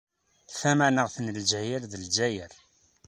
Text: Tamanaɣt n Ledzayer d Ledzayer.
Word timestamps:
Tamanaɣt 0.59 1.15
n 1.19 1.31
Ledzayer 1.35 1.81
d 1.91 1.93
Ledzayer. 2.01 2.51